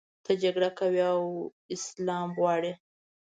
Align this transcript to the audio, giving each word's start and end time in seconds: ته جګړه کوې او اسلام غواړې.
ته 0.23 0.31
جګړه 0.43 0.69
کوې 0.79 1.03
او 1.13 1.21
اسلام 1.75 2.29
غواړې. 2.39 2.71